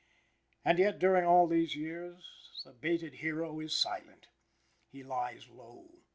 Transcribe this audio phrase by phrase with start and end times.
[0.65, 4.29] And yet, during all these years, the baited hero is silent.
[4.89, 5.91] He lies low.